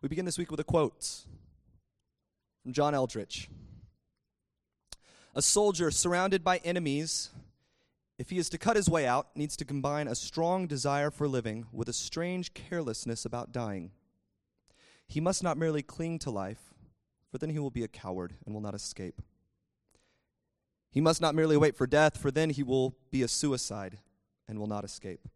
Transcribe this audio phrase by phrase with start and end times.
[0.00, 1.24] We begin this week with a quote
[2.62, 3.48] from John Eldredge.
[5.34, 7.30] A soldier surrounded by enemies,
[8.16, 11.26] if he is to cut his way out, needs to combine a strong desire for
[11.26, 13.90] living with a strange carelessness about dying.
[15.08, 16.74] He must not merely cling to life,
[17.32, 19.20] for then he will be a coward and will not escape.
[20.92, 23.98] He must not merely wait for death, for then he will be a suicide
[24.46, 25.26] and will not escape.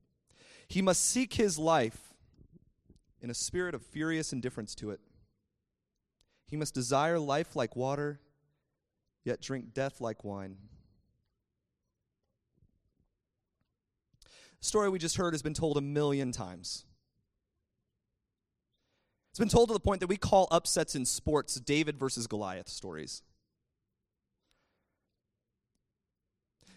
[0.69, 2.12] He must seek his life
[3.23, 5.01] in a spirit of furious indifference to it.
[6.47, 8.21] He must desire life like water,
[9.25, 10.57] yet drink death like wine.
[14.61, 16.85] The story we just heard has been told a million times.
[19.31, 22.69] It's been told to the point that we call upsets in sports David versus Goliath
[22.69, 23.23] stories.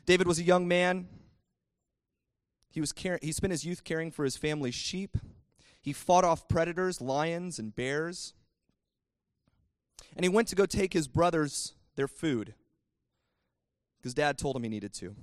[0.05, 1.07] David was a young man.
[2.69, 5.17] He, was he spent his youth caring for his family's sheep.
[5.85, 8.33] He fought off predators, lions, and bears.
[10.15, 12.55] And he went to go take his brothers their food
[13.99, 15.15] because dad told him he needed to.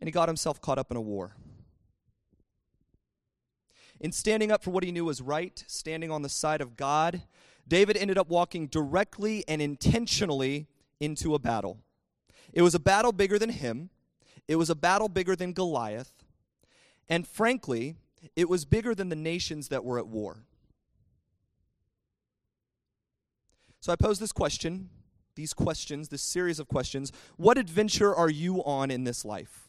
[0.00, 1.34] And he got himself caught up in a war.
[3.98, 7.22] In standing up for what he knew was right, standing on the side of God,
[7.66, 10.68] David ended up walking directly and intentionally
[11.00, 11.80] into a battle.
[12.52, 13.90] It was a battle bigger than him,
[14.46, 16.12] it was a battle bigger than Goliath,
[17.08, 17.96] and frankly,
[18.34, 20.38] it was bigger than the nations that were at war.
[23.80, 24.88] So I pose this question,
[25.36, 27.12] these questions, this series of questions.
[27.36, 29.68] What adventure are you on in this life?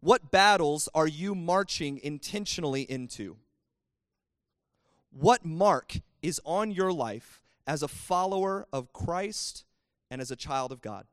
[0.00, 3.36] What battles are you marching intentionally into?
[5.10, 9.64] What mark is on your life as a follower of Christ
[10.10, 11.06] and as a child of God?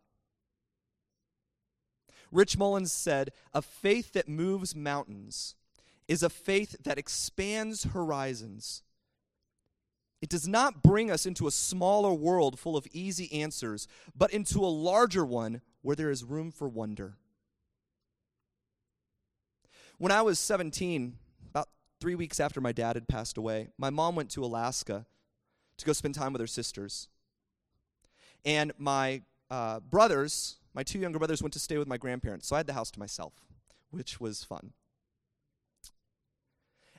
[2.32, 5.56] Rich Mullins said, A faith that moves mountains
[6.08, 8.84] is a faith that expands horizons.
[10.22, 14.60] It does not bring us into a smaller world full of easy answers, but into
[14.60, 17.18] a larger one where there is room for wonder.
[19.98, 21.18] When I was 17,
[21.50, 21.70] about
[22.00, 25.06] three weeks after my dad had passed away, my mom went to Alaska
[25.78, 27.10] to go spend time with her sisters.
[28.46, 32.56] And my uh, brothers, my two younger brothers, went to stay with my grandparents, so
[32.56, 33.34] I had the house to myself,
[33.92, 34.74] which was fun.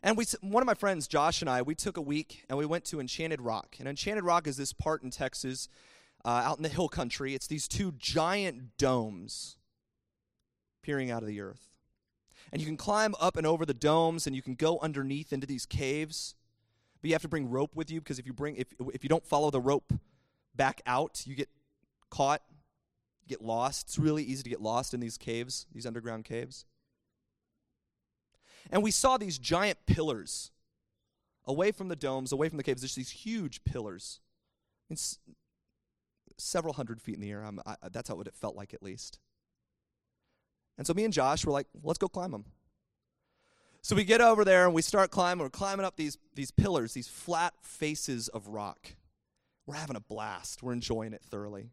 [0.04, 2.66] And we, one of my friends, Josh and I, we took a week and we
[2.66, 3.76] went to Enchanted Rock.
[3.78, 5.66] And Enchanted Rock is this part in Texas,
[6.26, 7.34] uh, out in the hill country.
[7.34, 9.56] It's these two giant domes
[10.82, 11.78] peering out of the earth.
[12.52, 15.46] And you can climb up and over the domes and you can go underneath into
[15.46, 16.34] these caves.
[17.00, 19.08] But you have to bring rope with you because if you bring if if you
[19.08, 19.90] don't follow the rope
[20.54, 21.48] back out, you get
[22.10, 22.42] caught,
[23.26, 23.88] get lost.
[23.88, 26.66] It's really easy to get lost in these caves, these underground caves.
[28.70, 30.50] And we saw these giant pillars
[31.46, 32.80] away from the domes, away from the caves.
[32.80, 34.20] There's these huge pillars.
[34.90, 35.18] It's
[36.36, 37.44] several hundred feet in the air.
[37.66, 39.18] I, that's how it felt like, at least.
[40.76, 42.46] And so me and Josh were like, let's go climb them.
[43.82, 45.42] So we get over there and we start climbing.
[45.42, 48.94] We're climbing up these, these pillars, these flat faces of rock.
[49.66, 50.62] We're having a blast.
[50.62, 51.68] We're enjoying it thoroughly.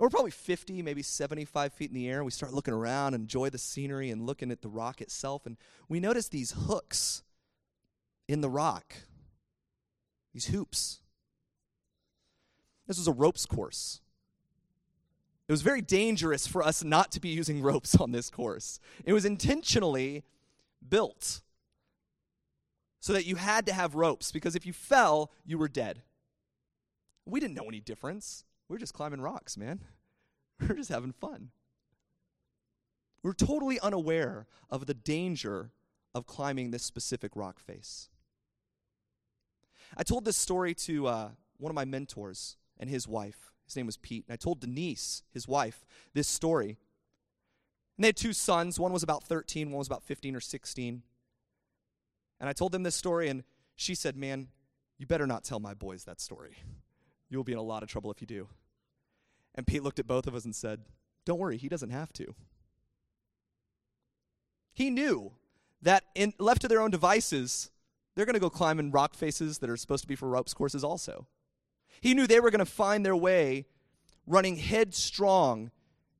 [0.00, 2.24] We're probably 50, maybe 75 feet in the air.
[2.24, 5.44] We start looking around, enjoy the scenery, and looking at the rock itself.
[5.44, 5.58] And
[5.90, 7.22] we notice these hooks
[8.26, 8.94] in the rock,
[10.32, 11.00] these hoops.
[12.86, 14.00] This was a ropes course.
[15.48, 18.80] It was very dangerous for us not to be using ropes on this course.
[19.04, 20.24] It was intentionally
[20.88, 21.42] built
[23.00, 26.02] so that you had to have ropes because if you fell, you were dead.
[27.26, 28.44] We didn't know any difference.
[28.70, 29.80] We were just climbing rocks, man.
[30.60, 31.50] We're just having fun.
[33.24, 35.72] We're totally unaware of the danger
[36.14, 38.10] of climbing this specific rock face.
[39.96, 41.28] I told this story to uh,
[41.58, 43.50] one of my mentors and his wife.
[43.66, 44.24] His name was Pete.
[44.28, 46.78] And I told Denise, his wife, this story.
[47.96, 48.78] And they had two sons.
[48.78, 51.02] One was about 13, one was about 15 or 16.
[52.38, 53.42] And I told them this story, and
[53.74, 54.46] she said, Man,
[54.96, 56.54] you better not tell my boys that story.
[57.28, 58.46] You'll be in a lot of trouble if you do.
[59.54, 60.80] And Pete looked at both of us and said,
[61.24, 62.34] Don't worry, he doesn't have to.
[64.72, 65.32] He knew
[65.82, 67.70] that in, left to their own devices,
[68.14, 70.54] they're going to go climb in rock faces that are supposed to be for ropes
[70.54, 71.26] courses also.
[72.00, 73.66] He knew they were going to find their way
[74.26, 75.70] running headstrong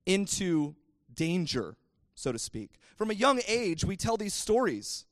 [0.07, 0.75] into
[1.15, 1.77] danger,
[2.15, 2.73] so to speak.
[2.97, 5.07] From a young age, we tell these stories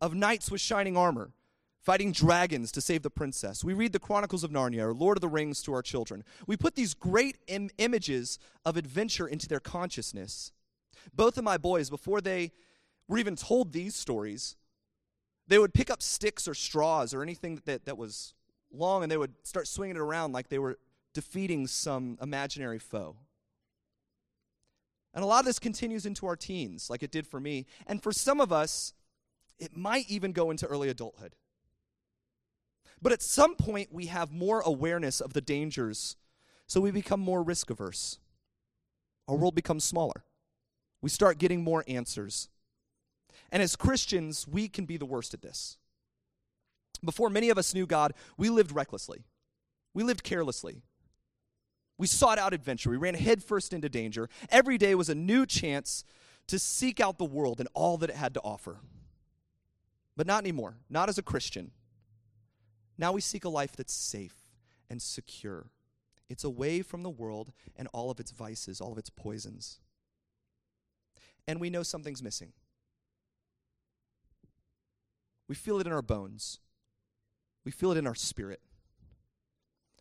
[0.00, 1.30] of knights with shining armor
[1.86, 3.62] fighting dragons to save the princess.
[3.62, 6.24] We read the Chronicles of Narnia or Lord of the Rings to our children.
[6.44, 10.50] We put these great Im- images of adventure into their consciousness.
[11.14, 12.50] Both of my boys, before they
[13.06, 14.56] were even told these stories,
[15.46, 18.34] They would pick up sticks or straws or anything that, that was
[18.72, 20.80] long and they would start swinging it around like they were
[21.14, 23.14] defeating some imaginary foe.
[25.14, 27.64] And a lot of this continues into our teens, like it did for me.
[27.86, 28.92] And for some of us,
[29.60, 31.36] it might even go into early adulthood.
[33.00, 36.16] But at some point, we have more awareness of the dangers,
[36.66, 38.18] so we become more risk averse.
[39.28, 40.24] Our world becomes smaller.
[41.02, 42.48] We start getting more answers.
[43.52, 45.78] And as Christians, we can be the worst at this.
[47.04, 49.24] Before many of us knew God, we lived recklessly,
[49.94, 50.82] we lived carelessly.
[51.98, 52.90] We sought out adventure.
[52.90, 54.28] We ran headfirst into danger.
[54.50, 56.04] Every day was a new chance
[56.46, 58.80] to seek out the world and all that it had to offer.
[60.14, 61.70] But not anymore, not as a Christian.
[62.98, 64.34] Now we seek a life that's safe
[64.88, 65.66] and secure.
[66.28, 69.78] It's away from the world and all of its vices, all of its poisons.
[71.46, 72.52] And we know something's missing.
[75.48, 76.58] We feel it in our bones,
[77.64, 78.60] we feel it in our spirit.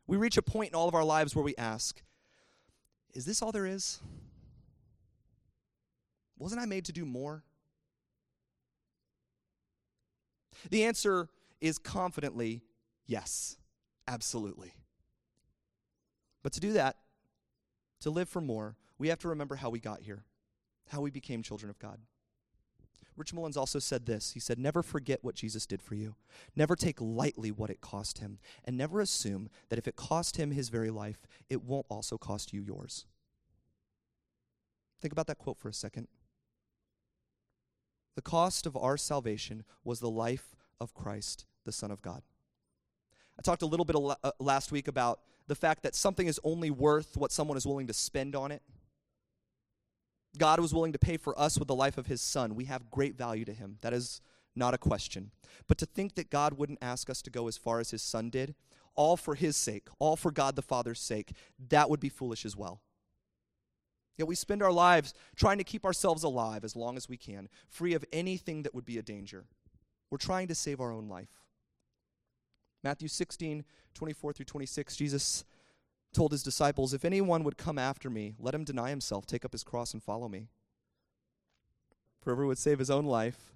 [0.08, 2.02] We reach a point in all of our lives where we ask,
[3.14, 4.00] Is this all there is?
[6.38, 7.44] Wasn't I made to do more?
[10.70, 12.62] The answer is confidently
[13.06, 13.58] yes,
[14.08, 14.74] absolutely.
[16.44, 16.98] But to do that,
[18.02, 20.24] to live for more, we have to remember how we got here,
[20.90, 22.00] how we became children of God.
[23.18, 24.32] Rich Mullins also said this.
[24.32, 26.16] He said, Never forget what Jesus did for you.
[26.56, 28.40] Never take lightly what it cost him.
[28.66, 32.54] And never assume that if it cost him his very life, it won't also cost
[32.54, 33.06] you yours.
[35.02, 36.08] Think about that quote for a second.
[38.16, 42.22] The cost of our salvation was the life of Christ, the Son of God.
[43.38, 46.72] I talked a little bit uh, last week about the fact that something is only
[46.72, 48.62] worth what someone is willing to spend on it.
[50.38, 52.56] God was willing to pay for us with the life of his son.
[52.56, 53.78] We have great value to him.
[53.82, 54.22] That is
[54.56, 55.32] not a question.
[55.68, 58.30] But to think that God wouldn't ask us to go as far as his son
[58.30, 58.56] did,
[58.96, 61.34] all for his sake, all for God the Father's sake,
[61.70, 62.82] that would be foolish as well.
[64.18, 67.50] Yet we spend our lives trying to keep ourselves alive as long as we can,
[67.70, 69.46] free of anything that would be a danger.
[70.10, 71.28] We're trying to save our own life.
[72.86, 73.66] Matthew 16,
[73.96, 75.44] 24 through 26, Jesus
[76.14, 79.54] told his disciples, If anyone would come after me, let him deny himself, take up
[79.54, 80.50] his cross, and follow me.
[82.22, 83.56] For whoever would save his own life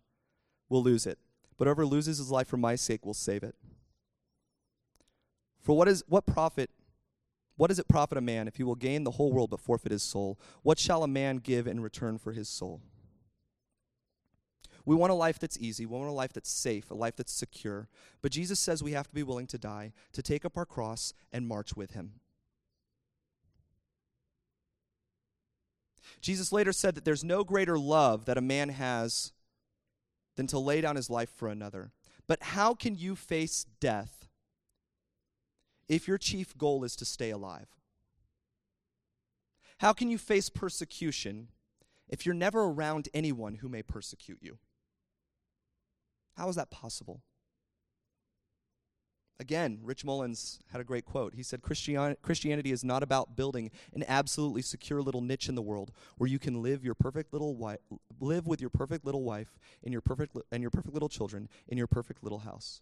[0.68, 1.20] will lose it,
[1.58, 3.54] but whoever loses his life for my sake will save it.
[5.62, 6.72] For what is what profit
[7.56, 9.92] what does it profit a man if he will gain the whole world but forfeit
[9.92, 10.40] his soul?
[10.64, 12.82] What shall a man give in return for his soul?
[14.90, 15.86] We want a life that's easy.
[15.86, 17.88] We want a life that's safe, a life that's secure.
[18.24, 21.14] But Jesus says we have to be willing to die, to take up our cross,
[21.32, 22.14] and march with him.
[26.22, 29.32] Jesus later said that there's no greater love that a man has
[30.36, 31.92] than to lay down his life for another.
[32.26, 34.28] But how can you face death
[35.88, 37.68] if your chief goal is to stay alive?
[39.82, 41.50] How can you face persecution
[42.08, 44.58] if you're never around anyone who may persecute you?
[46.40, 47.22] How is that possible?
[49.42, 51.34] Again, Rich Mullins had a great quote.
[51.36, 55.92] He said, Christianity is not about building an absolutely secure little niche in the world
[56.18, 57.80] where you can live your perfect little wife,
[58.22, 61.50] live with your perfect little wife and your perfect li- and your perfect little children
[61.68, 62.80] in your perfect little house.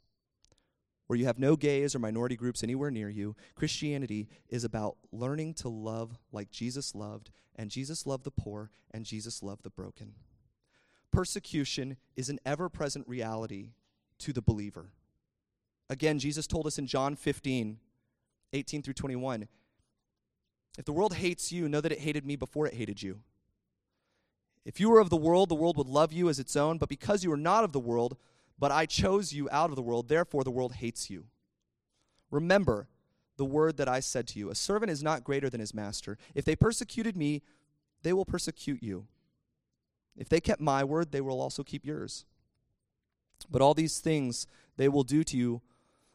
[1.07, 3.35] Where you have no gays or minority groups anywhere near you.
[3.56, 9.04] Christianity is about learning to love like Jesus loved, and Jesus loved the poor, and
[9.04, 10.14] Jesus loved the broken.
[11.11, 13.71] Persecution is an ever present reality
[14.19, 14.92] to the believer.
[15.90, 17.80] Again, Jesus told us in John 15,
[18.54, 19.47] 18 through 21
[20.78, 23.19] If the world hates you, know that it hated me before it hated you.
[24.66, 26.90] If you were of the world, the world would love you as its own, but
[26.90, 28.18] because you are not of the world,
[28.59, 31.26] but I chose you out of the world, therefore the world hates you.
[32.30, 32.90] Remember
[33.37, 36.18] the word that I said to you A servant is not greater than his master.
[36.35, 37.44] If they persecuted me,
[38.04, 39.07] they will persecute you.
[40.18, 42.26] If they kept my word, they will also keep yours.
[43.50, 44.47] But all these things
[44.78, 45.62] they will do to you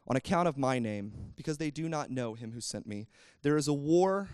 [0.07, 3.07] on account of my name, because they do not know him who sent me.
[3.41, 4.29] There is a war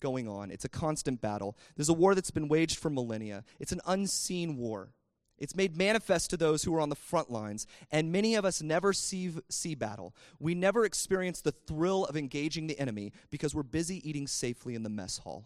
[0.00, 1.56] going on, it's a constant battle.
[1.76, 4.90] There's a war that's been waged for millennia, it's an unseen war.
[5.38, 8.60] It's made manifest to those who are on the front lines, and many of us
[8.60, 10.14] never see, see battle.
[10.40, 14.82] We never experience the thrill of engaging the enemy because we're busy eating safely in
[14.82, 15.44] the mess hall.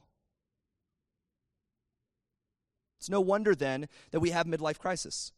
[3.03, 5.33] It's no wonder then that we have midlife crisis.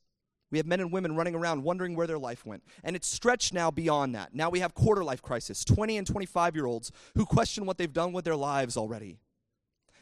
[0.50, 2.62] We have men and women running around wondering where their life went.
[2.82, 4.34] And it's stretched now beyond that.
[4.34, 7.90] Now we have quarter life crisis 20 and 25 year olds who question what they've
[7.90, 9.16] done with their lives already.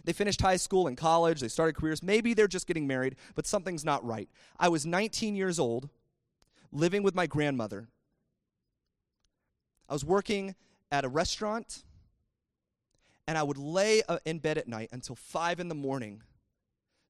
[0.03, 2.03] They finished high school and college, they started careers.
[2.03, 4.29] Maybe they're just getting married, but something's not right.
[4.59, 5.89] I was 19 years old.
[6.73, 7.87] living with my grandmother.
[9.89, 10.57] I was working
[10.91, 11.85] at a restaurant,
[13.29, 16.23] and I would lay uh, in bed at night until five in the morning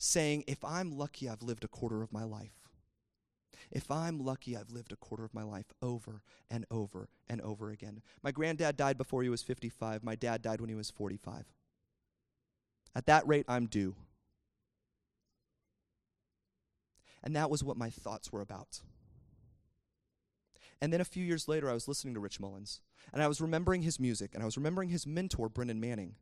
[0.03, 2.69] saying, If I'm lucky, I've lived a quarter of my life.
[3.71, 7.71] If I'm lucky, I've lived a quarter of my life over and over and over
[7.71, 8.03] again.
[8.23, 10.03] My granddad died before he was 55.
[10.03, 11.45] My dad died when he was 45.
[12.95, 13.95] At that rate, I'm due.
[17.23, 18.81] And that was what my thoughts were about.
[20.81, 22.81] And then a few years later, I was listening to Rich Mullins,
[23.13, 26.17] and I was remembering his music, and I was remembering his mentor, Brennan Manning.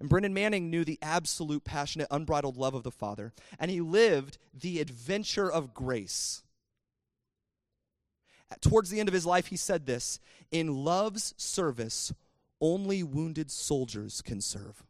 [0.00, 4.38] And Brennan Manning knew the absolute, passionate, unbridled love of the Father, and he lived
[4.52, 6.42] the adventure of grace.
[8.60, 10.20] Towards the end of his life, he said this
[10.50, 12.12] In love's service,
[12.60, 14.84] only wounded soldiers can serve.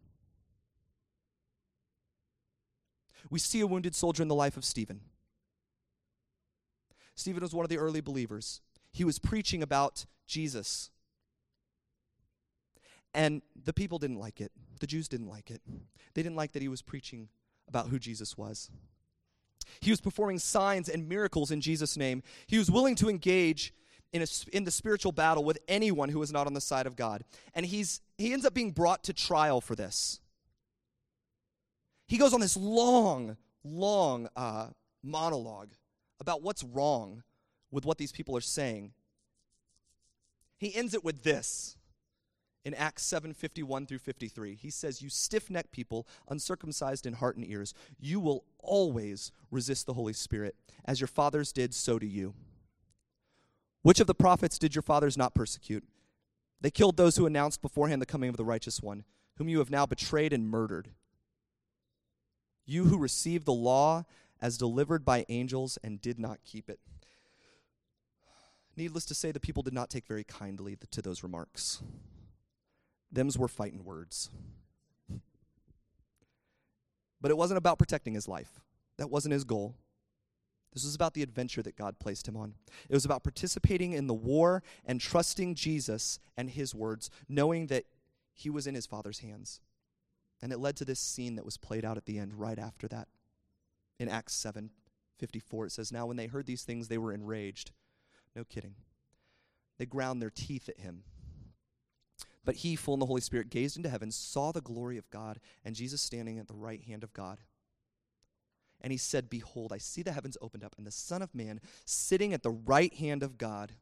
[3.31, 5.01] We see a wounded soldier in the life of Stephen.
[7.15, 8.61] Stephen was one of the early believers.
[8.93, 10.91] He was preaching about Jesus.
[13.15, 14.53] And the people didn't like it.
[14.83, 15.63] The Jews didn't like it.
[16.15, 17.29] They didn't like that he was preaching
[17.69, 18.69] about who Jesus was.
[19.81, 22.25] He was performing signs and miracles in Jesus' name.
[22.49, 23.73] He was willing to engage
[24.13, 26.97] in, a, in the spiritual battle with anyone who was not on the side of
[26.97, 27.23] God.
[27.55, 30.19] And he's, he ends up being brought to trial for this.
[32.09, 34.71] He goes on this long, long uh,
[35.05, 35.75] monologue
[36.19, 37.23] about what's wrong
[37.71, 38.95] with what these people are saying.
[40.59, 41.77] He ends it with this
[42.65, 44.55] in Acts 7:51 through 53.
[44.55, 49.87] He says, You stiff necked people, uncircumcised in heart and ears, you will always resist
[49.87, 50.57] the Holy Spirit.
[50.85, 52.35] As your fathers did, so do you.
[53.83, 55.85] Which of the prophets did your fathers not persecute?
[56.61, 59.05] They killed those who announced beforehand the coming of the righteous one,
[59.37, 60.91] whom you have now betrayed and murdered.
[62.65, 64.05] You who received the law
[64.41, 66.79] as delivered by angels and did not keep it.
[68.77, 71.83] Needless to say, the people did not take very kindly to those remarks.
[73.13, 74.31] Them's were fighting words.
[77.21, 78.61] But it wasn't about protecting his life.
[78.99, 79.77] That wasn't his goal.
[80.73, 82.55] This was about the adventure that God placed him on.
[82.89, 87.85] It was about participating in the war and trusting Jesus and his words, knowing that
[88.33, 89.61] he was in his Father's hands.
[90.41, 92.89] And it led to this scene that was played out at the end right after
[92.89, 93.09] that.
[94.01, 94.71] In Acts 7
[95.19, 97.71] 54, it says, Now when they heard these things, they were enraged.
[98.35, 98.75] No kidding.
[99.79, 101.05] They ground their teeth at him.
[102.45, 105.39] But he, full in the Holy Spirit, gazed into heaven, saw the glory of God,
[105.65, 107.39] and Jesus standing at the right hand of God.
[108.81, 111.61] And he said, Behold, I see the heavens opened up, and the Son of Man
[111.85, 113.73] sitting at the right hand of God.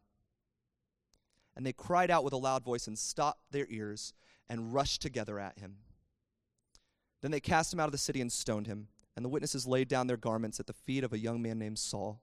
[1.57, 4.12] And they cried out with a loud voice and stopped their ears
[4.49, 5.76] and rushed together at him.
[7.23, 9.88] Then they cast him out of the city and stoned him, and the witnesses laid
[9.88, 12.21] down their garments at the feet of a young man named Saul.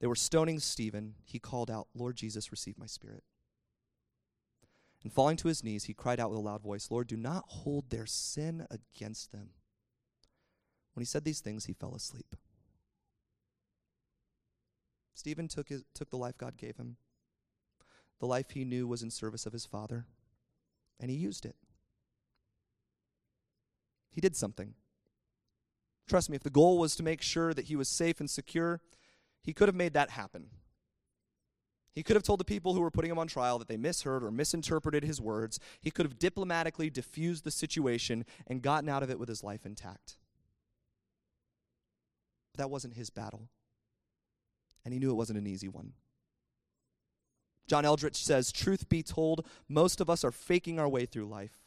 [0.00, 1.14] They were stoning Stephen.
[1.24, 3.22] He called out, Lord Jesus, receive my spirit.
[5.02, 7.44] And falling to his knees, he cried out with a loud voice, Lord, do not
[7.46, 9.50] hold their sin against them.
[10.94, 12.36] When he said these things, he fell asleep.
[15.14, 16.96] Stephen took, his, took the life God gave him.
[18.20, 20.06] The life he knew was in service of his father,
[21.00, 21.56] and he used it.
[24.10, 24.74] He did something.
[26.08, 28.80] Trust me, if the goal was to make sure that he was safe and secure,
[29.42, 30.50] he could have made that happen.
[31.94, 34.24] He could have told the people who were putting him on trial that they misheard
[34.24, 35.60] or misinterpreted his words.
[35.80, 39.66] He could have diplomatically diffused the situation and gotten out of it with his life
[39.66, 40.16] intact.
[42.52, 43.48] But that wasn't his battle.
[44.84, 45.92] And he knew it wasn't an easy one.
[47.66, 51.58] John Eldredge says, Truth be told, most of us are faking our way through life.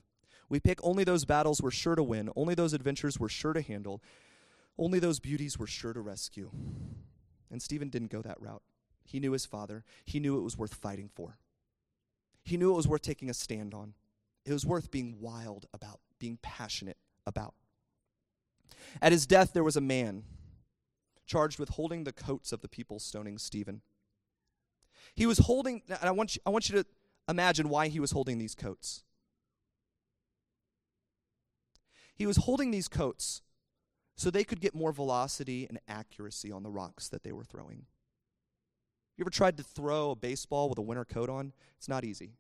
[0.49, 3.61] We pick only those battles we're sure to win, only those adventures we're sure to
[3.61, 4.01] handle,
[4.77, 6.51] only those beauties we're sure to rescue.
[7.49, 8.61] And Stephen didn't go that route.
[9.05, 11.37] He knew his father, he knew it was worth fighting for.
[12.43, 13.93] He knew it was worth taking a stand on.
[14.45, 17.53] It was worth being wild about, being passionate about.
[19.01, 20.23] At his death, there was a man
[21.25, 23.81] charged with holding the coats of the people stoning Stephen.
[25.15, 26.85] He was holding, and I want you, I want you to
[27.27, 29.03] imagine why he was holding these coats.
[32.15, 33.41] He was holding these coats
[34.15, 37.85] so they could get more velocity and accuracy on the rocks that they were throwing.
[39.17, 41.53] You ever tried to throw a baseball with a winter coat on?
[41.77, 42.33] It's not easy.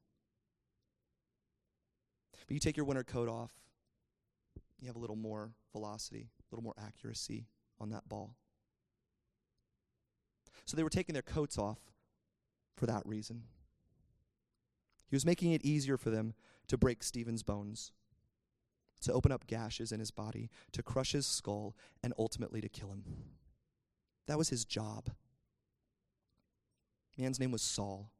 [2.47, 3.51] But you take your winter coat off,
[4.79, 7.47] you have a little more velocity, a little more accuracy
[7.79, 8.35] on that ball.
[10.65, 11.79] So they were taking their coats off
[12.75, 13.43] for that reason.
[15.07, 16.33] He was making it easier for them
[16.67, 17.91] to break Stephen's bones
[19.01, 22.89] to open up gashes in his body, to crush his skull, and ultimately to kill
[22.89, 23.03] him.
[24.27, 25.11] That was his job.
[27.17, 28.11] Man's name was Saul.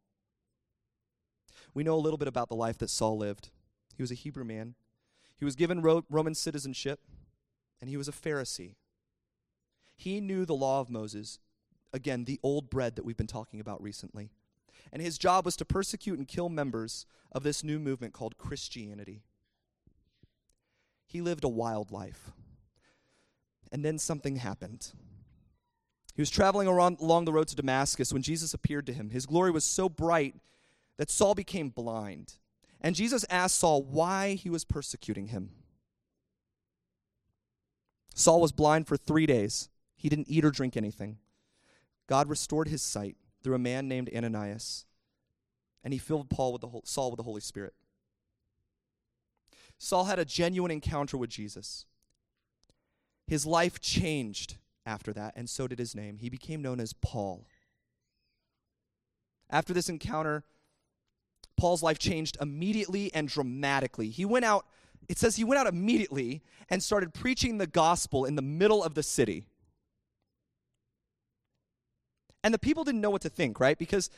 [1.74, 3.50] We know a little bit about the life that Saul lived.
[3.96, 4.75] He was a Hebrew man.
[5.38, 7.02] He was given Ro- Roman citizenship,
[7.82, 8.75] and he was a Pharisee.
[9.98, 11.40] He knew the law of Moses,
[11.94, 14.30] again, the old bread that we've been talking about recently.
[14.92, 19.24] And his job was to persecute and kill members of this new movement called Christianity.
[21.06, 22.32] He lived a wild life.
[23.72, 24.92] And then something happened.
[26.15, 29.10] He was traveling around, along the road to Damascus when Jesus appeared to him.
[29.10, 30.36] His glory was so bright
[30.98, 32.36] that Saul became blind.
[32.79, 35.50] And Jesus asked Saul why he was persecuting him.
[38.13, 39.69] Saul was blind for three days.
[39.98, 41.17] He didn't eat or drink anything.
[42.07, 44.86] God restored his sight through a man named Ananias,
[45.84, 47.74] and he filled Paul with the whole, Saul with the Holy Spirit.
[49.77, 51.86] Saul had a genuine encounter with Jesus.
[53.27, 56.18] His life changed after that, and so did his name.
[56.20, 57.46] He became known as Paul.
[59.50, 60.44] After this encounter,
[61.58, 64.10] Paul's life changed immediately and dramatically.
[64.10, 64.65] He went out,
[65.08, 68.94] it says he went out immediately and started preaching the gospel in the middle of
[68.94, 69.48] the city.
[72.44, 73.77] And the people didn't know what to think, right?
[73.77, 74.10] Because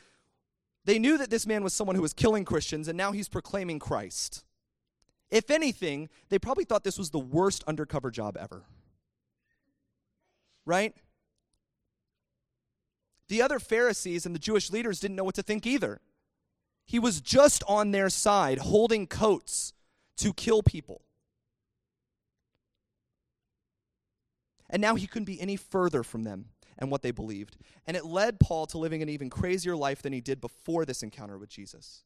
[0.84, 3.80] they knew that this man was someone who was killing Christians, and now he's proclaiming
[3.80, 4.44] Christ.
[5.30, 8.64] If anything, they probably thought this was the worst undercover job ever
[10.68, 10.94] right?
[13.30, 16.02] The other Pharisees and the Jewish leaders didn't know what to think either.
[16.86, 19.74] He was just on their side, holding coats
[20.18, 21.02] to kill people.
[24.70, 27.58] And now he couldn't be any further from them and what they believed.
[27.86, 31.04] And it led Paul to living an even crazier life than he did before this
[31.04, 32.04] encounter with Jesus.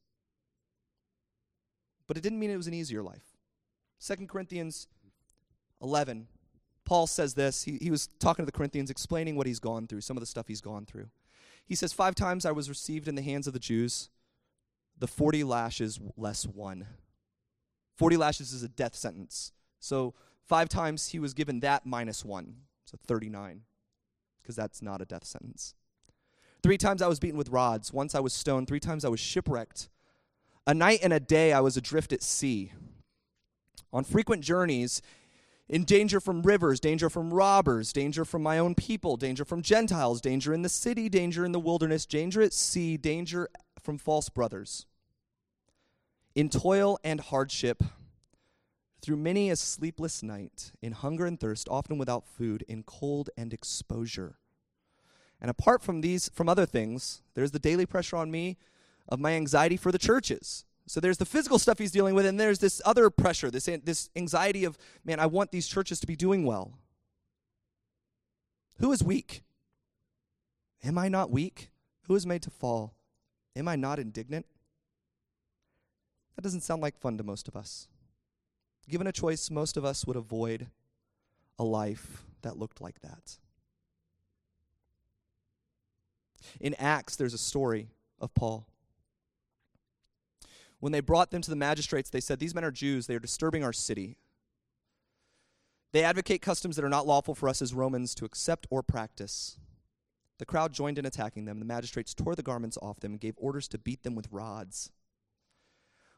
[2.06, 3.24] But it didn't mean it was an easier life.
[4.04, 4.86] 2 Corinthians
[5.80, 6.28] 11
[6.84, 7.62] Paul says this.
[7.62, 10.26] He, he was talking to the Corinthians, explaining what he's gone through, some of the
[10.26, 11.08] stuff he's gone through.
[11.64, 14.10] He says, Five times I was received in the hands of the Jews,
[14.98, 16.86] the 40 lashes less one.
[17.96, 19.52] 40 lashes is a death sentence.
[19.80, 20.14] So
[20.44, 22.56] five times he was given that minus one.
[22.84, 23.62] So 39,
[24.42, 25.74] because that's not a death sentence.
[26.62, 27.92] Three times I was beaten with rods.
[27.92, 28.68] Once I was stoned.
[28.68, 29.88] Three times I was shipwrecked.
[30.66, 32.72] A night and a day I was adrift at sea.
[33.92, 35.02] On frequent journeys,
[35.72, 40.20] in danger from rivers, danger from robbers, danger from my own people, danger from Gentiles,
[40.20, 43.48] danger in the city, danger in the wilderness, danger at sea, danger
[43.80, 44.84] from false brothers.
[46.34, 47.82] In toil and hardship,
[49.00, 53.54] through many a sleepless night, in hunger and thirst, often without food, in cold and
[53.54, 54.36] exposure.
[55.40, 58.58] And apart from these, from other things, there's the daily pressure on me
[59.08, 62.38] of my anxiety for the churches so there's the physical stuff he's dealing with, and
[62.38, 66.16] there's this other pressure, this, this anxiety of, man, I want these churches to be
[66.16, 66.78] doing well.
[68.78, 69.42] Who is weak?
[70.82, 71.70] Am I not weak?
[72.08, 72.94] Who is made to fall?
[73.54, 74.46] Am I not indignant?
[76.34, 77.88] That doesn't sound like fun to most of us.
[78.88, 80.66] Given a choice, most of us would avoid
[81.58, 83.38] a life that looked like that.
[86.60, 87.90] In Acts, there's a story
[88.20, 88.66] of Paul.
[90.82, 93.06] When they brought them to the magistrates, they said, These men are Jews.
[93.06, 94.16] They are disturbing our city.
[95.92, 99.58] They advocate customs that are not lawful for us as Romans to accept or practice.
[100.40, 101.60] The crowd joined in attacking them.
[101.60, 104.90] The magistrates tore the garments off them and gave orders to beat them with rods.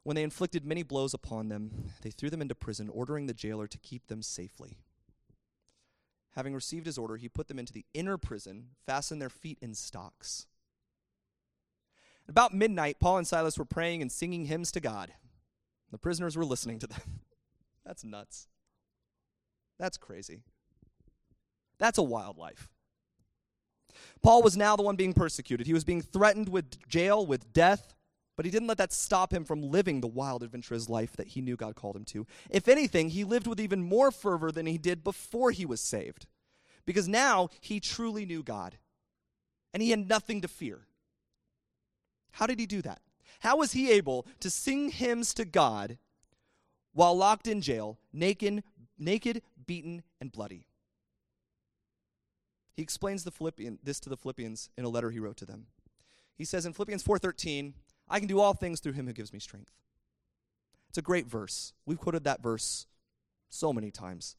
[0.02, 3.66] When they inflicted many blows upon them, they threw them into prison, ordering the jailer
[3.66, 4.78] to keep them safely.
[6.36, 9.74] Having received his order, he put them into the inner prison, fastened their feet in
[9.74, 10.46] stocks.
[12.28, 15.12] About midnight, Paul and Silas were praying and singing hymns to God.
[15.90, 17.00] The prisoners were listening to them.
[17.84, 18.48] That's nuts.
[19.78, 20.42] That's crazy.
[21.78, 22.68] That's a wild life.
[24.22, 25.66] Paul was now the one being persecuted.
[25.66, 27.94] He was being threatened with jail, with death,
[28.36, 31.40] but he didn't let that stop him from living the wild, adventurous life that he
[31.40, 32.26] knew God called him to.
[32.50, 36.26] If anything, he lived with even more fervor than he did before he was saved,
[36.86, 38.78] because now he truly knew God,
[39.72, 40.86] and he had nothing to fear.
[42.34, 43.00] How did he do that?
[43.40, 45.98] How was he able to sing hymns to God
[46.92, 48.64] while locked in jail, naked,
[48.98, 50.66] naked, beaten, and bloody?
[52.74, 55.66] He explains the Philippian, this to the Philippians in a letter he wrote to them.
[56.34, 57.74] He says in Philippians 4:13,
[58.08, 59.72] "I can do all things through him who gives me strength."
[60.88, 61.72] It's a great verse.
[61.86, 62.86] We've quoted that verse
[63.48, 64.34] so many times.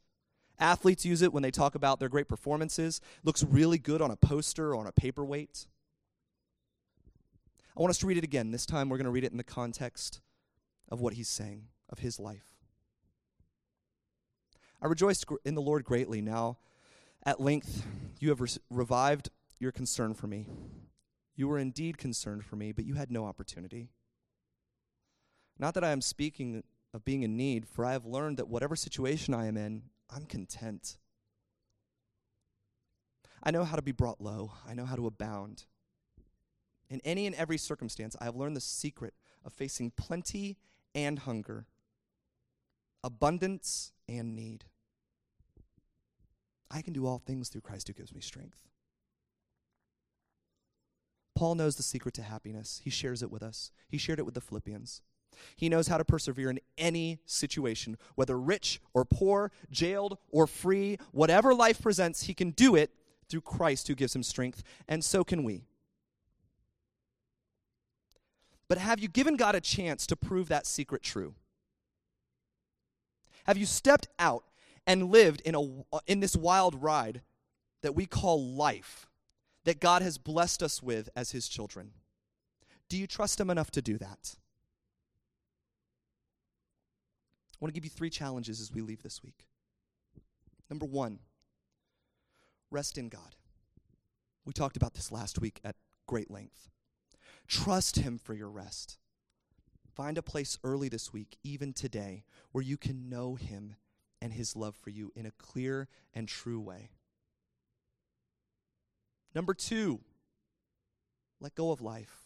[0.59, 2.99] Athletes use it when they talk about their great performances.
[3.23, 5.67] Looks really good on a poster or on a paperweight.
[7.77, 8.51] I want us to read it again.
[8.51, 10.21] This time we're going to read it in the context
[10.89, 12.55] of what he's saying, of his life.
[14.81, 16.21] I rejoice in the Lord greatly.
[16.21, 16.57] Now,
[17.23, 17.85] at length,
[18.19, 20.47] you have re- revived your concern for me.
[21.35, 23.89] You were indeed concerned for me, but you had no opportunity.
[25.59, 28.75] Not that I am speaking of being in need, for I have learned that whatever
[28.75, 30.97] situation I am in, I'm content.
[33.43, 35.65] I know how to be brought low, I know how to abound.
[36.89, 40.57] In any and every circumstance, I have learned the secret of facing plenty
[40.93, 41.65] and hunger,
[43.03, 44.65] abundance and need.
[46.69, 48.63] I can do all things through Christ who gives me strength.
[51.35, 52.81] Paul knows the secret to happiness.
[52.83, 53.71] He shares it with us.
[53.89, 55.01] He shared it with the Philippians.
[55.57, 60.97] He knows how to persevere in any situation, whether rich or poor, jailed or free,
[61.11, 62.91] whatever life presents, he can do it
[63.27, 65.65] through Christ who gives him strength, and so can we.
[68.75, 71.35] But have you given God a chance to prove that secret true?
[73.45, 74.43] Have you stepped out
[74.85, 77.21] and lived in, a, in this wild ride
[77.83, 79.07] that we call life,
[79.63, 81.91] that God has blessed us with as his children?
[82.89, 84.35] Do you trust him enough to do that?
[87.53, 89.45] I want to give you three challenges as we leave this week.
[90.69, 91.19] Number one,
[92.71, 93.37] rest in God.
[94.43, 96.71] We talked about this last week at great length.
[97.47, 98.97] Trust Him for your rest.
[99.93, 103.75] Find a place early this week, even today, where you can know Him
[104.21, 106.89] and His love for you in a clear and true way.
[109.33, 109.99] Number two,
[111.39, 112.21] let go of life.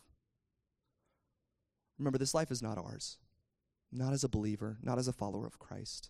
[1.97, 3.17] Remember, this life is not ours,
[3.91, 6.09] not as a believer, not as a follower of Christ.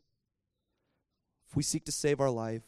[1.49, 2.63] If we seek to save our life,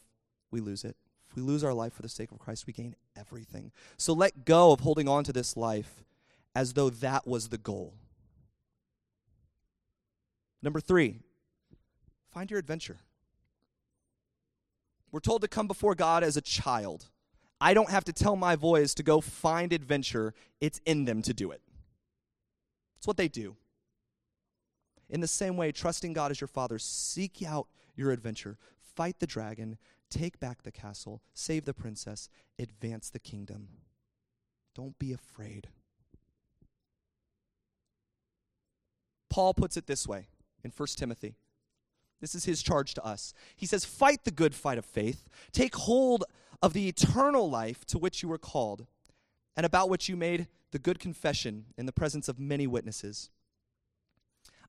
[0.50, 0.96] we lose it.
[1.30, 3.72] If we lose our life for the sake of Christ, we gain everything.
[3.98, 6.04] So let go of holding on to this life
[6.56, 7.94] as though that was the goal.
[10.62, 11.20] Number three,
[12.32, 12.98] find your adventure.
[15.12, 17.06] We're told to come before God as a child.
[17.60, 21.34] I don't have to tell my boys to go find adventure, it's in them to
[21.34, 21.62] do it.
[22.98, 23.56] It's what they do.
[25.10, 29.28] In the same way, trusting God as your father, seek out your adventure, fight the
[29.28, 29.78] dragon,
[30.10, 33.68] take back the castle, save the princess, advance the kingdom.
[34.74, 35.68] Don't be afraid.
[39.32, 40.28] Paul puts it this way
[40.64, 41.36] in 1 Timothy.
[42.20, 43.34] This is his charge to us.
[43.56, 46.26] He says, Fight the good fight of faith, take hold
[46.62, 48.86] of the eternal life to which you were called,
[49.56, 53.30] and about which you made the good confession in the presence of many witnesses.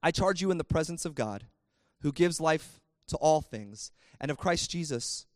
[0.00, 1.46] I charge you in the presence of God,
[2.00, 5.26] who gives life to all things, and of Christ Jesus,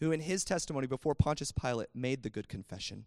[0.00, 3.06] who in his testimony before Pontius Pilate made the good confession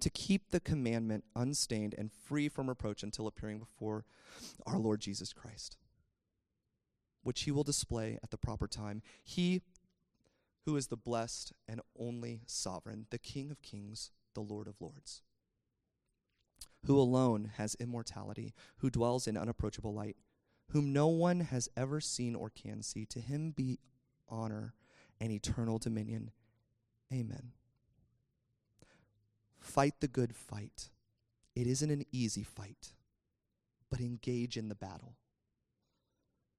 [0.00, 4.04] to keep the commandment unstained and free from reproach until appearing before
[4.66, 5.76] our Lord Jesus Christ,
[7.22, 9.02] which he will display at the proper time.
[9.22, 9.62] He
[10.66, 15.22] who is the blessed and only sovereign, the King of kings, the Lord of lords,
[16.86, 20.16] who alone has immortality, who dwells in unapproachable light,
[20.70, 23.04] whom no one has ever seen or can see.
[23.06, 23.78] To him be
[24.28, 24.74] honor
[25.20, 26.30] and eternal dominion.
[27.12, 27.52] Amen.
[29.64, 30.90] Fight the good fight.
[31.56, 32.92] It isn't an easy fight,
[33.90, 35.16] but engage in the battle.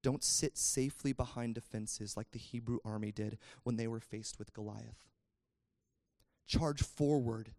[0.01, 4.53] Don't sit safely behind defenses like the Hebrew army did when they were faced with
[4.53, 5.07] Goliath.
[6.47, 7.51] Charge forward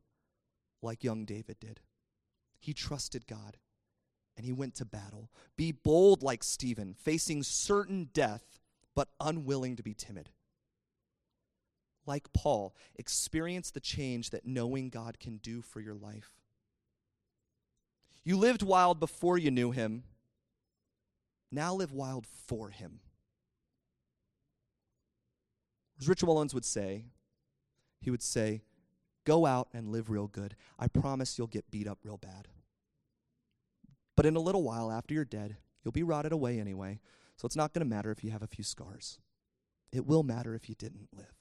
[0.83, 1.81] like young David did.
[2.59, 3.57] He trusted God
[4.37, 5.31] and he went to battle.
[5.57, 8.59] Be bold like Stephen, facing certain death,
[8.97, 10.31] but unwilling to be timid
[12.07, 16.31] like Paul, experience the change that knowing God can do for your life.
[18.25, 20.05] You lived wild before you knew Him.
[21.53, 23.01] Now live wild for Him.
[26.01, 27.05] As Richard Mullins would say,
[28.01, 28.63] he would say,
[29.25, 30.55] Go out and live real good.
[30.79, 32.47] I promise you'll get beat up real bad.
[34.17, 37.01] But in a little while, after you're dead, you'll be rotted away anyway,
[37.37, 39.19] so it's not going to matter if you have a few scars.
[39.93, 41.36] It will matter if you didn't live.